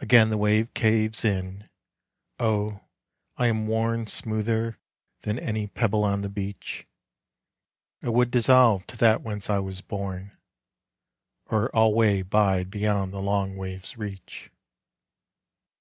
[0.00, 1.68] Again the wave caves in.
[2.40, 2.80] O,
[3.36, 4.76] I am worn Smoother
[5.20, 6.84] than any pebble on the beach!
[8.02, 10.36] I would dissolve to that whence I was born,
[11.46, 14.50] Or alway bide beyond the long wave's reach.